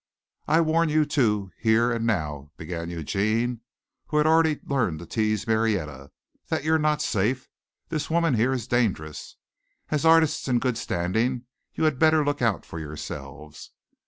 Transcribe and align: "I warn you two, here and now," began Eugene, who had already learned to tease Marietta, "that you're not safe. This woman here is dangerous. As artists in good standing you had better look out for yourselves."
"I 0.47 0.61
warn 0.61 0.89
you 0.89 1.05
two, 1.05 1.51
here 1.59 1.91
and 1.91 2.07
now," 2.07 2.49
began 2.57 2.89
Eugene, 2.89 3.61
who 4.07 4.17
had 4.17 4.25
already 4.25 4.59
learned 4.63 4.97
to 4.97 5.05
tease 5.05 5.45
Marietta, 5.45 6.09
"that 6.47 6.63
you're 6.63 6.79
not 6.79 7.03
safe. 7.03 7.47
This 7.89 8.09
woman 8.09 8.33
here 8.33 8.51
is 8.51 8.67
dangerous. 8.67 9.35
As 9.91 10.03
artists 10.03 10.47
in 10.47 10.57
good 10.57 10.79
standing 10.79 11.45
you 11.75 11.83
had 11.83 11.99
better 11.99 12.25
look 12.25 12.41
out 12.41 12.65
for 12.65 12.79
yourselves." 12.79 13.69